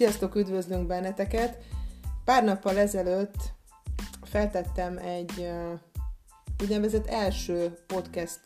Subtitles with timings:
[0.00, 1.58] Sziasztok, üdvözlünk benneteket!
[2.24, 3.36] Pár nappal ezelőtt
[4.22, 5.50] feltettem egy
[6.62, 8.40] úgynevezett első podcast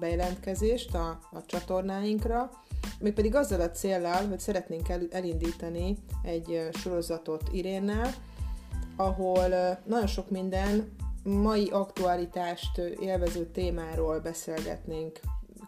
[0.00, 2.50] bejelentkezést a, a csatornáinkra,
[3.00, 8.14] mégpedig azzal a célral, hogy szeretnénk el, elindítani egy sorozatot Irénnel,
[8.96, 9.48] ahol
[9.84, 10.92] nagyon sok minden
[11.24, 15.20] mai aktualitást élvező témáról beszélgetnénk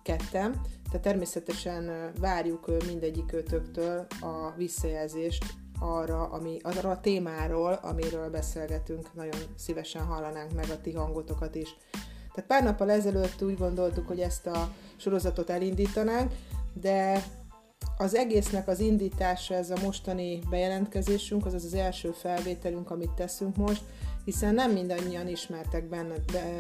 [0.05, 0.53] kettem,
[0.85, 5.45] tehát természetesen várjuk mindegyik ötöktől a visszajelzést
[5.81, 11.77] arra, ami, arra a témáról, amiről beszélgetünk, nagyon szívesen hallanánk meg a ti hangotokat is.
[12.35, 16.33] Tehát pár nappal ezelőtt úgy gondoltuk, hogy ezt a sorozatot elindítanánk,
[16.73, 17.25] de
[17.97, 23.83] az egésznek az indítása, ez a mostani bejelentkezésünk, az az, első felvételünk, amit teszünk most,
[24.25, 26.15] hiszen nem mindannyian ismertek benne,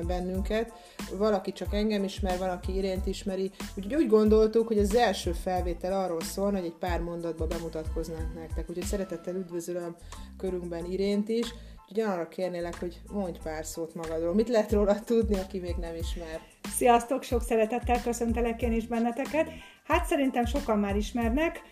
[0.06, 0.72] bennünket,
[1.12, 6.20] valaki csak engem ismer, valaki irént ismeri, úgyhogy úgy gondoltuk, hogy az első felvétel arról
[6.20, 9.96] szól, hogy egy pár mondatba bemutatkoznánk nektek, úgyhogy szeretettel üdvözlöm
[10.36, 11.54] körünkben irént is,
[11.88, 14.34] Úgyhogy arra kérnélek, hogy mondj pár szót magadról.
[14.34, 16.40] Mit lehet róla tudni, aki még nem ismer?
[16.76, 19.48] Sziasztok, sok szeretettel köszöntelek én is benneteket.
[19.84, 21.62] Hát szerintem sokan már ismernek.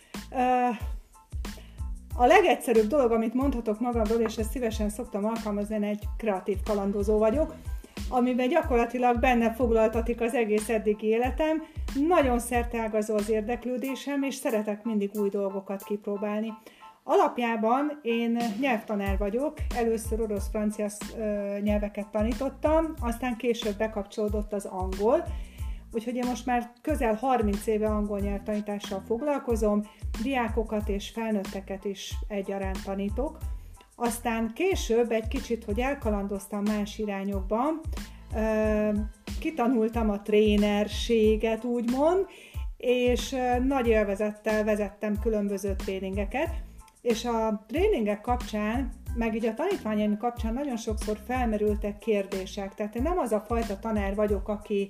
[2.15, 7.55] A legegyszerűbb dolog, amit mondhatok magamról, és ezt szívesen szoktam alkalmazni, egy kreatív kalandozó vagyok,
[8.09, 11.63] amiben gyakorlatilag benne foglaltatik az egész eddigi életem.
[12.09, 16.53] Nagyon szerteágazó az érdeklődésem, és szeretek mindig új dolgokat kipróbálni.
[17.05, 20.87] Alapjában én nyelvtanár vagyok, először orosz-francia
[21.63, 25.25] nyelveket tanítottam, aztán később bekapcsolódott az angol,
[25.93, 29.83] úgyhogy én most már közel 30 éve angol nyelvtanítással foglalkozom,
[30.23, 33.39] diákokat és felnőtteket is egyaránt tanítok.
[33.97, 37.81] Aztán később egy kicsit, hogy elkalandoztam más irányokban,
[39.41, 42.27] kitanultam a trénerséget, úgymond,
[42.77, 46.51] és nagy élvezettel vezettem különböző tréningeket,
[47.03, 52.75] és a tréningek kapcsán, meg így a tanítványaim kapcsán nagyon sokszor felmerültek kérdések.
[52.75, 54.89] Tehát én nem az a fajta tanár vagyok, aki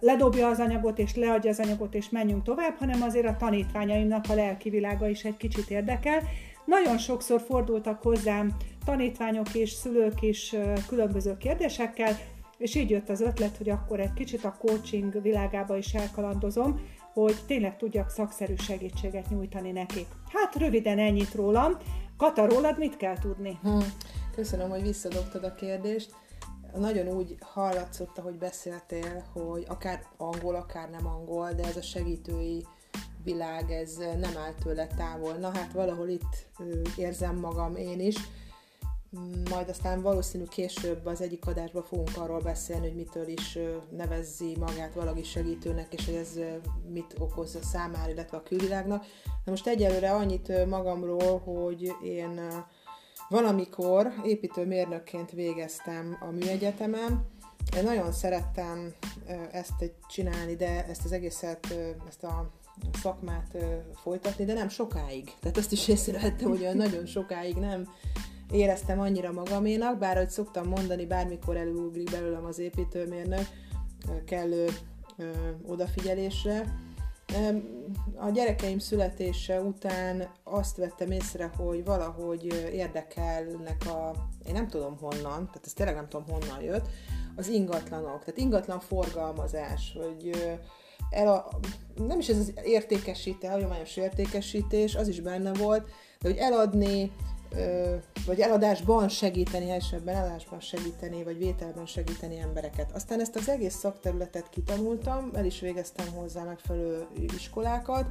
[0.00, 4.34] ledobja az anyagot, és leadja az anyagot, és menjünk tovább, hanem azért a tanítványaimnak a
[4.34, 6.22] lelki világa is egy kicsit érdekel.
[6.64, 10.56] Nagyon sokszor fordultak hozzám tanítványok és szülők is
[10.88, 12.16] különböző kérdésekkel,
[12.58, 16.80] és így jött az ötlet, hogy akkor egy kicsit a coaching világába is elkalandozom,
[17.12, 20.06] hogy tényleg tudjak szakszerű segítséget nyújtani nekik.
[20.32, 21.76] Hát röviden ennyit rólam.
[22.16, 23.58] Kata, rólad mit kell tudni?
[23.62, 23.92] Hmm.
[24.34, 26.14] Köszönöm, hogy visszadobtad a kérdést.
[26.76, 32.66] Nagyon úgy hallatszott, hogy beszéltél, hogy akár angol, akár nem angol, de ez a segítői
[33.24, 35.32] világ, ez nem áll tőle távol.
[35.32, 36.46] Na hát valahol itt
[36.96, 38.16] érzem magam én is,
[39.50, 43.58] majd aztán valószínű később az egyik adásban fogunk arról beszélni, hogy mitől is
[43.90, 46.38] nevezzi magát valaki segítőnek, és hogy ez
[46.88, 49.04] mit okoz a számára, illetve a külvilágnak.
[49.44, 52.40] De most egyelőre annyit magamról, hogy én
[53.28, 57.30] valamikor építőmérnökként végeztem a műegyetemen,
[57.76, 58.92] én nagyon szerettem
[59.52, 61.76] ezt csinálni, de ezt az egészet,
[62.08, 62.50] ezt a
[63.00, 63.56] szakmát
[63.94, 65.32] folytatni, de nem sokáig.
[65.40, 67.88] Tehát azt is észrevettem, hogy olyan nagyon sokáig nem
[68.50, 73.46] éreztem annyira magaménak, bár ahogy szoktam mondani, bármikor előugrik belőlem az építőmérnök
[74.24, 74.68] kellő
[75.66, 76.74] odafigyelésre.
[78.16, 84.12] A gyerekeim születése után azt vettem észre, hogy valahogy érdekelnek a,
[84.46, 86.88] én nem tudom honnan, tehát ez tényleg nem tudom honnan jött,
[87.36, 90.30] az ingatlanok, tehát ingatlan forgalmazás, hogy
[91.10, 91.48] el a,
[91.94, 95.88] nem is ez az értékesítés, hagyományos értékesítés, az is benne volt,
[96.20, 97.12] de hogy eladni,
[98.26, 102.90] vagy eladásban segíteni, elsőbben eladásban segíteni, vagy vételben segíteni embereket.
[102.94, 108.06] Aztán ezt az egész szakterületet kitanultam, el is végeztem hozzá megfelelő iskolákat,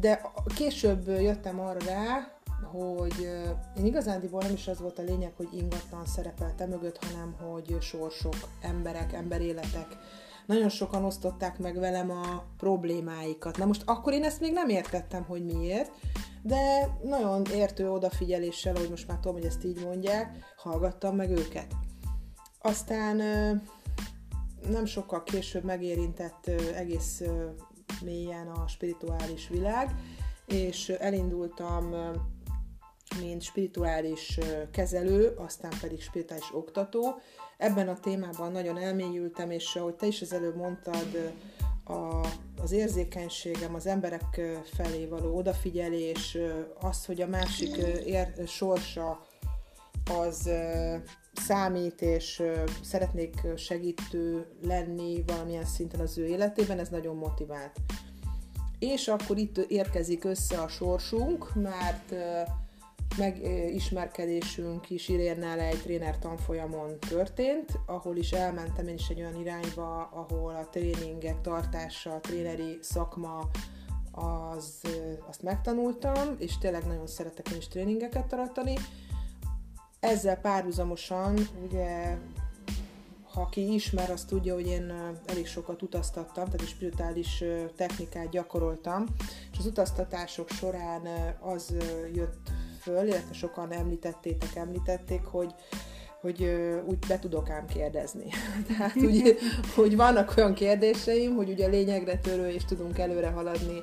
[0.00, 0.20] de
[0.54, 2.32] később jöttem arra rá,
[2.72, 3.28] hogy
[3.76, 8.36] én igazándiból nem is az volt a lényeg, hogy ingatlan szerepelte mögött, hanem hogy sorsok,
[8.60, 9.86] emberek, emberéletek,
[10.46, 13.58] nagyon sokan osztották meg velem a problémáikat.
[13.58, 15.92] Na most akkor én ezt még nem értettem, hogy miért,
[16.42, 21.66] de nagyon értő odafigyeléssel, hogy most már tudom, hogy ezt így mondják, hallgattam meg őket.
[22.58, 23.16] Aztán
[24.68, 27.22] nem sokkal később megérintett egész
[28.04, 29.94] mélyen a spirituális világ,
[30.46, 31.94] és elindultam
[33.20, 34.38] mint spirituális
[34.70, 37.20] kezelő, aztán pedig spirituális oktató.
[37.56, 41.32] Ebben a témában nagyon elmélyültem, és ahogy te is az előbb mondtad,
[41.84, 42.26] a,
[42.62, 44.40] az érzékenységem, az emberek
[44.74, 46.38] felé való odafigyelés,
[46.80, 49.26] az, hogy a másik ér, sorsa
[50.20, 50.50] az
[51.34, 52.42] számít, és
[52.82, 57.76] szeretnék segítő lenni valamilyen szinten az ő életében, ez nagyon motivált.
[58.78, 62.14] és akkor itt érkezik össze a sorsunk, mert
[63.16, 70.08] megismerkedésünk is Irénnel egy tréner tanfolyamon történt, ahol is elmentem én is egy olyan irányba,
[70.12, 73.48] ahol a tréningek tartása, a tréneri szakma,
[74.12, 74.80] az,
[75.28, 78.74] azt megtanultam, és tényleg nagyon szeretek én is tréningeket tartani.
[80.00, 82.16] Ezzel párhuzamosan, ugye,
[83.32, 84.92] ha aki ismer, az tudja, hogy én
[85.26, 87.44] elég sokat utaztattam, tehát spirituális
[87.76, 89.04] technikát gyakoroltam,
[89.52, 91.06] és az utaztatások során
[91.40, 91.74] az
[92.14, 92.50] jött
[92.82, 95.54] föl, illetve sokan említettétek, említették, hogy
[96.20, 96.42] hogy
[96.86, 98.24] úgy be tudok ám kérdezni.
[98.68, 99.38] Tehát úgy,
[99.74, 103.82] hogy vannak olyan kérdéseim, hogy ugye lényegre törő és tudunk előre haladni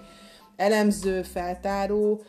[0.56, 2.22] elemző, feltáró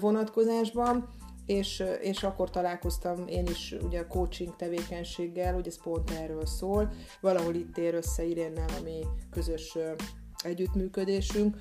[0.00, 1.08] vonatkozásban,
[1.46, 6.92] és, és akkor találkoztam én is ugye a coaching tevékenységgel, hogy ez pont erről szól.
[7.20, 8.98] Valahol itt ér össze Irénnel a mi
[9.30, 9.78] közös
[10.44, 11.56] együttműködésünk,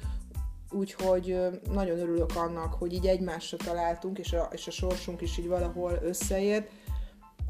[0.72, 1.38] úgyhogy
[1.72, 6.00] nagyon örülök annak, hogy így egymásra találtunk, és a, és a sorsunk is így valahol
[6.04, 6.72] összeért.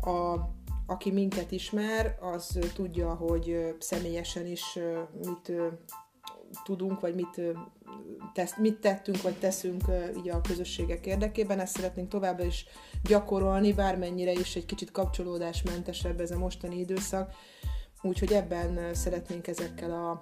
[0.02, 0.36] A,
[0.86, 4.80] aki minket ismer, az tudja, hogy személyesen is
[5.26, 5.52] mit
[6.64, 7.42] tudunk, vagy mit,
[8.34, 9.84] tesz, mit tettünk, vagy teszünk
[10.18, 11.60] így a közösségek érdekében.
[11.60, 12.66] Ezt szeretnénk továbbra is
[13.04, 17.34] gyakorolni, bármennyire is egy kicsit kapcsolódásmentesebb ez a mostani időszak.
[18.02, 20.22] Úgyhogy ebben szeretnénk ezekkel a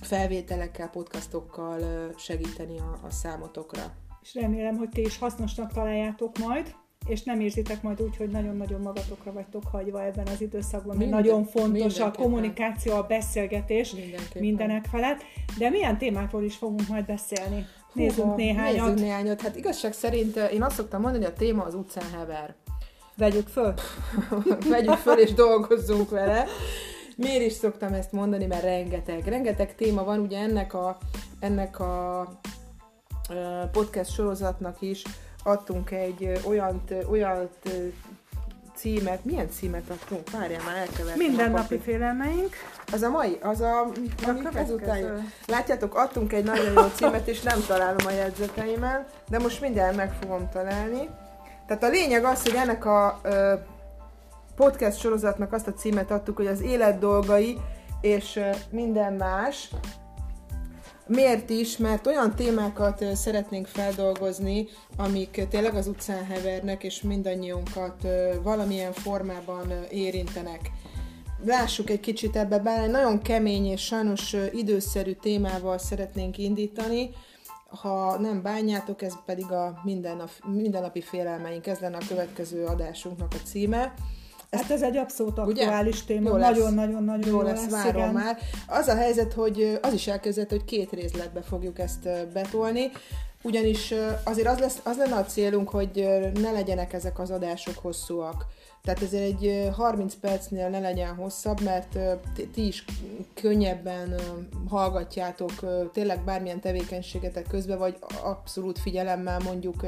[0.00, 3.82] felvételekkel, podcastokkal segíteni a, a számotokra.
[4.22, 6.74] És remélem, hogy ti is hasznosnak találjátok majd
[7.06, 11.44] és nem érzitek majd úgy, hogy nagyon-nagyon magatokra vagytok hagyva ebben az időszakban, mert nagyon
[11.44, 13.94] fontos a kommunikáció, a beszélgetés
[14.38, 15.22] mindenek felett.
[15.58, 17.66] De milyen témákról is fogunk majd beszélni?
[17.92, 18.80] Hú, nézzünk néhányat.
[18.80, 19.40] Nézzünk néhányat.
[19.40, 22.54] Hát igazság szerint én azt szoktam mondani, hogy a téma az utcán hever.
[23.16, 23.74] Vegyük föl.
[24.70, 26.44] Vegyük föl és dolgozzunk vele.
[27.16, 30.98] Miért is szoktam ezt mondani, mert rengeteg, rengeteg téma van, ugye ennek a,
[31.40, 32.28] ennek a
[33.72, 35.02] podcast sorozatnak is
[35.42, 37.48] adtunk egy olyan, olyan
[38.74, 40.30] címet, milyen címet adtunk?
[40.30, 41.26] Várjál már, elkevertem.
[41.26, 42.54] Mindennapi félelmeink.
[42.92, 43.80] Az a mai, az a,
[44.26, 49.60] a ezután Látjátok, adtunk egy nagyon jó címet, és nem találom a jegyzeteimen, de most
[49.60, 51.08] mindjárt meg fogom találni.
[51.66, 53.54] Tehát a lényeg az, hogy ennek a ö,
[54.56, 57.58] podcast sorozatnak azt a címet adtuk, hogy az élet dolgai
[58.00, 59.70] és minden más,
[61.08, 61.76] Miért is?
[61.76, 68.06] Mert olyan témákat szeretnénk feldolgozni, amik tényleg az utcán hevernek, és mindannyiunkat
[68.42, 70.70] valamilyen formában érintenek.
[71.44, 77.10] Lássuk egy kicsit ebbe bele, nagyon kemény és sajnos időszerű témával szeretnénk indítani,
[77.80, 83.46] ha nem bánjátok, ez pedig a mindennap, mindennapi félelmeink, ez lenne a következő adásunknak a
[83.46, 83.94] címe.
[84.50, 86.14] Hát ez egy abszolút aktuális Ugye?
[86.14, 88.12] téma, nagyon-nagyon-nagyon jó, jó lesz, lesz várom igen.
[88.12, 88.38] már.
[88.68, 92.90] Az a helyzet, hogy az is elkezdett, hogy két részletbe fogjuk ezt betolni,
[93.42, 93.94] ugyanis
[94.24, 96.08] azért az, lesz, az lenne a célunk, hogy
[96.40, 98.46] ne legyenek ezek az adások hosszúak.
[98.82, 101.98] Tehát ezért egy 30 percnél ne legyen hosszabb, mert
[102.52, 102.84] ti is
[103.34, 104.14] könnyebben
[104.68, 105.52] hallgatjátok
[105.92, 109.84] tényleg bármilyen tevékenységetek közben, vagy abszolút figyelemmel mondjuk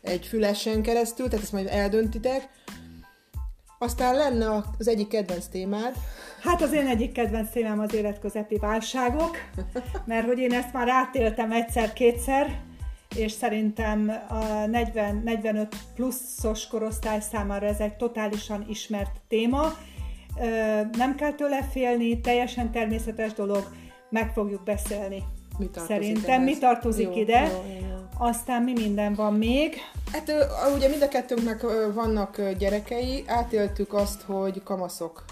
[0.00, 2.48] egy fülesen keresztül, tehát ezt majd eldöntitek
[3.82, 5.94] aztán lenne az egyik kedvenc témád.
[6.42, 9.36] Hát az én egyik kedvenc témám az életközepi válságok,
[10.04, 12.60] mert hogy én ezt már átéltem egyszer-kétszer,
[13.16, 19.72] és szerintem a 40, 45 pluszos korosztály számára ez egy totálisan ismert téma.
[20.96, 23.68] Nem kell tőle félni, teljesen természetes dolog,
[24.10, 25.22] meg fogjuk beszélni.
[25.58, 26.44] Mi Szerintem ehhez?
[26.44, 27.91] mi tartozik jó, ide, jó, jó.
[28.18, 29.74] Aztán mi minden van még.
[30.12, 30.32] Hát
[30.76, 35.24] ugye mind a kettőnknek vannak gyerekei, átéltük azt, hogy kamaszok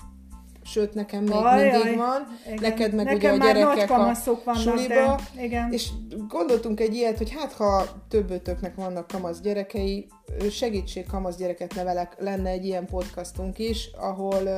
[0.64, 2.58] sőt nekem még Ajaj, mindig van, igen.
[2.60, 4.94] neked meg nekem ugye a gyerekek a suliba,
[5.34, 5.72] de, igen.
[5.72, 5.88] és
[6.28, 10.08] gondoltunk egy ilyet, hogy hát ha többötöknek vannak kamasz gyerekei,
[10.50, 14.48] segítség kamasz gyereket nevelek, lenne egy ilyen podcastunk is, ahol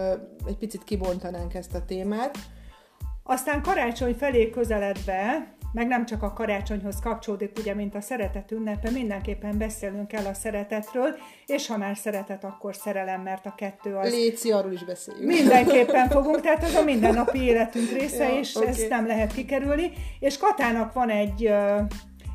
[0.46, 2.38] egy picit kibontanánk ezt a témát,
[3.22, 8.90] aztán karácsony felé közeledve, meg nem csak a karácsonyhoz kapcsolódik, ugye, mint a szeretet ünnepe,
[8.90, 14.10] mindenképpen beszélnünk kell a szeretetről, és ha már szeretet, akkor szerelem, mert a kettő az...
[14.10, 15.26] Léci, arról is beszéljünk.
[15.26, 18.68] Mindenképpen fogunk, tehát ez a mindennapi életünk része, ja, és okay.
[18.68, 19.92] ezt nem lehet kikerülni.
[20.18, 21.80] És Katának van egy uh,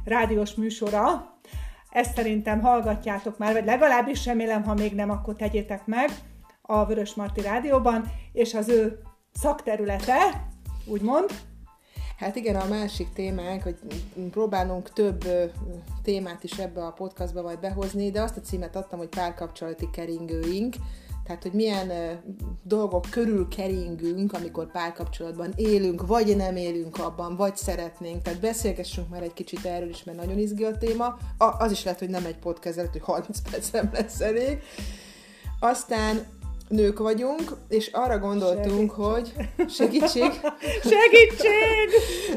[0.05, 1.35] rádiós műsora,
[1.89, 6.09] ezt szerintem hallgatjátok már, vagy legalábbis remélem, ha még nem, akkor tegyétek meg
[6.61, 8.99] a Vörös Marti Rádióban, és az ő
[9.33, 10.47] szakterülete,
[10.85, 11.29] úgymond.
[12.17, 13.77] Hát igen, a másik témánk, hogy
[14.31, 15.25] próbálunk több
[16.03, 20.75] témát is ebbe a podcastba vagy behozni, de azt a címet adtam, hogy párkapcsolati keringőink,
[21.23, 21.91] tehát hogy milyen
[22.63, 28.21] dolgok körül keringünk, amikor párkapcsolatban élünk, vagy nem élünk abban, vagy szeretnénk.
[28.21, 31.05] Tehát beszélgessünk már egy kicsit erről is, mert nagyon izgi a téma.
[31.37, 34.61] A, az is lehet, hogy nem egy podcast, lehet, hogy 30 percem lesz elég.
[35.59, 36.25] Aztán
[36.67, 39.33] nők vagyunk, és arra gondoltunk, segítség.
[39.55, 40.31] hogy segítség.
[40.93, 41.89] segítség!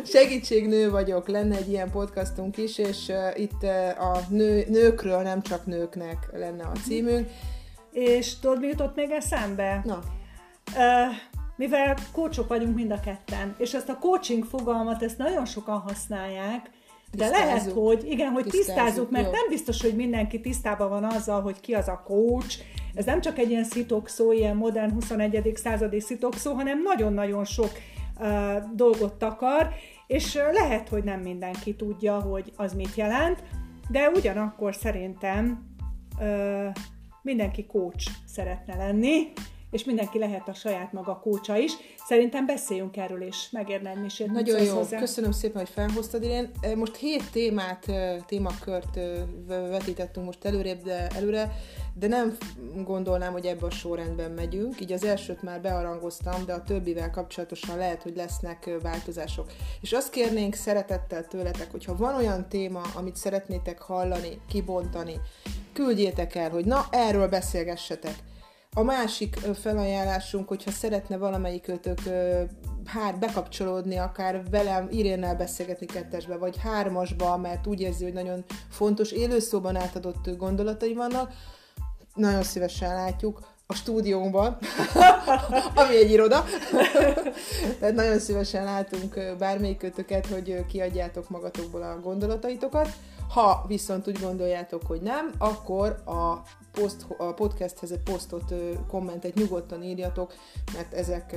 [0.05, 5.23] segítség nő vagyok, lenne egy ilyen podcastunk is, és uh, itt uh, a nő, nőkről,
[5.23, 7.29] nem csak nőknek lenne a címünk.
[7.93, 9.83] És tudod, mi jutott még eszembe?
[9.85, 9.99] Na.
[10.75, 11.15] Uh,
[11.57, 16.71] mivel kócsok vagyunk mind a ketten, és ezt a coaching fogalmat, ezt nagyon sokan használják,
[17.13, 17.47] de tisztázzuk.
[17.47, 19.31] lehet, hogy igen, hogy tisztázzuk, tisztázzuk mert jó.
[19.31, 22.59] nem biztos, hogy mindenki tisztában van azzal, hogy ki az a coach.
[22.94, 25.52] Ez nem csak egy ilyen szitokszó, ilyen modern 21.
[25.54, 27.70] századi szitokszó, hanem nagyon-nagyon sok
[28.18, 28.26] uh,
[28.75, 29.68] dolgot takar,
[30.06, 33.42] és lehet, hogy nem mindenki tudja, hogy az mit jelent,
[33.90, 35.66] de ugyanakkor szerintem
[36.20, 36.66] uh,
[37.23, 39.32] mindenki coach szeretne lenni,
[39.71, 41.73] és mindenki lehet a saját maga kócsa is.
[42.07, 44.33] Szerintem beszéljünk erről, és megérne egy misét.
[44.33, 44.99] Nagyon jó, hozzá.
[44.99, 46.50] köszönöm szépen, hogy felhoztad, Irén.
[46.75, 47.87] Most hét témát,
[48.27, 48.99] témakört
[49.47, 51.53] vetítettünk most előrébb, de előre,
[51.95, 52.37] de nem
[52.85, 54.81] gondolnám, hogy ebben a sorrendben megyünk.
[54.81, 59.47] Így az elsőt már bearangoztam, de a többivel kapcsolatosan lehet, hogy lesznek változások.
[59.81, 65.21] És azt kérnénk szeretettel tőletek, hogyha van olyan téma, amit szeretnétek hallani, kibontani,
[65.73, 68.15] küldjétek el, hogy na, erről beszélgessetek
[68.75, 71.99] a másik felajánlásunk, hogyha szeretne valamelyikőtök
[72.85, 79.11] hát bekapcsolódni, akár velem, Irénnel beszélgetni kettesbe, vagy hármasba, mert úgy érzi, hogy nagyon fontos
[79.11, 81.33] élőszóban átadott gondolatai vannak,
[82.15, 84.57] nagyon szívesen látjuk a stúdiónkban,
[85.75, 86.45] ami egy iroda.
[87.81, 92.89] Tehát nagyon szívesen látunk bármelyikőtöket, hogy kiadjátok magatokból a gondolataitokat.
[93.33, 98.55] Ha viszont úgy gondoljátok, hogy nem, akkor a, post, a podcasthez egy posztot,
[98.89, 100.35] kommentet nyugodtan írjatok,
[100.75, 101.37] mert ezek,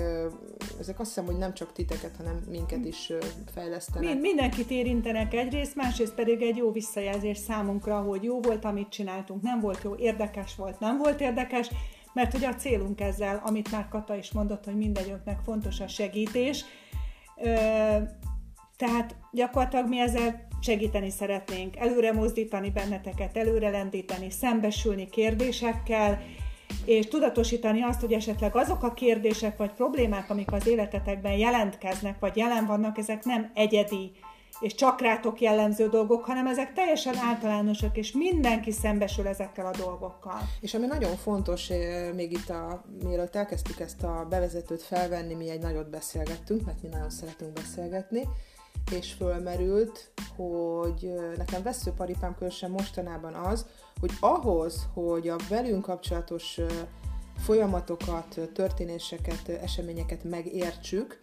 [0.79, 3.11] ezek azt hiszem, hogy nem csak titeket, hanem minket is
[3.53, 4.09] fejlesztenek.
[4.09, 9.41] Mind, mindenkit érintenek egyrészt, másrészt pedig egy jó visszajelzés számunkra, hogy jó volt, amit csináltunk,
[9.41, 11.69] nem volt jó, érdekes volt, nem volt érdekes,
[12.13, 16.65] mert ugye a célunk ezzel, amit már Kata is mondott, hogy mindegyünknek fontos a segítés,
[18.77, 26.21] tehát gyakorlatilag mi ezzel segíteni szeretnénk, előre mozdítani benneteket, előre lendíteni, szembesülni kérdésekkel,
[26.85, 32.37] és tudatosítani azt, hogy esetleg azok a kérdések vagy problémák, amik az életetekben jelentkeznek, vagy
[32.37, 34.11] jelen vannak, ezek nem egyedi
[34.59, 40.39] és csak rátok jellemző dolgok, hanem ezek teljesen általánosak, és mindenki szembesül ezekkel a dolgokkal.
[40.61, 45.49] És ami nagyon fontos, eh, még itt, a, mielőtt elkezdtük ezt a bevezetőt felvenni, mi
[45.49, 48.27] egy nagyot beszélgettünk, mert mi nagyon szeretünk beszélgetni,
[48.91, 53.65] és fölmerült, hogy nekem veszőparipám különösen mostanában az,
[53.99, 56.59] hogy ahhoz, hogy a velünk kapcsolatos
[57.37, 61.21] folyamatokat, történéseket, eseményeket megértsük,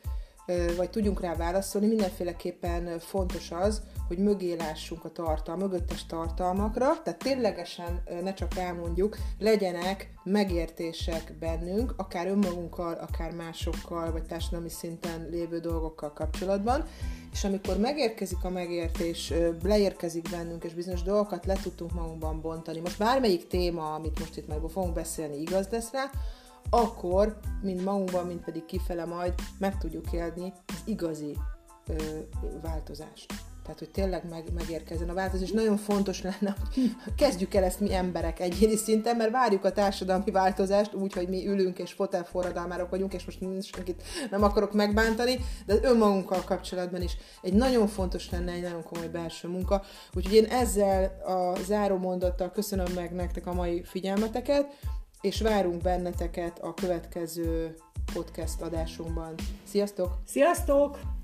[0.77, 7.19] vagy tudjunk rá válaszolni, mindenféleképpen fontos az, hogy mögé lássunk a tartalm, mögöttes tartalmakra, tehát
[7.19, 15.59] ténylegesen ne csak elmondjuk, legyenek megértések bennünk, akár önmagunkkal, akár másokkal, vagy társadalmi szinten lévő
[15.59, 16.85] dolgokkal kapcsolatban,
[17.33, 22.99] és amikor megérkezik a megértés, leérkezik bennünk, és bizonyos dolgokat le tudtunk magunkban bontani, most
[22.99, 26.11] bármelyik téma, amit most itt meg fogunk beszélni, igaz lesz rá,
[26.71, 31.37] akkor, mind magunkban, mind pedig kifele majd meg tudjuk élni az igazi
[31.87, 31.95] ö,
[32.63, 33.33] változást.
[33.71, 36.57] Tehát, hogy tényleg meg, megérkezzen a változás, és nagyon fontos lenne,
[37.17, 41.47] kezdjük el ezt mi emberek egyéni szinten, mert várjuk a társadalmi változást úgy, hogy mi
[41.47, 43.39] ülünk és fotelforradalmárok vagyunk, és most
[43.75, 49.09] senkit nem akarok megbántani, de önmagunkkal kapcsolatban is egy nagyon fontos lenne egy nagyon komoly
[49.09, 49.83] belső munka.
[50.15, 54.67] Úgyhogy én ezzel a záró mondattal köszönöm meg nektek a mai figyelmeteket,
[55.21, 57.75] és várunk benneteket a következő
[58.13, 59.35] podcast adásunkban.
[59.65, 60.19] Sziasztok!
[60.27, 61.20] Sziasztok!